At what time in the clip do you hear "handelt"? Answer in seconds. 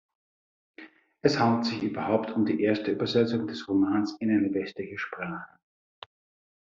1.37-1.65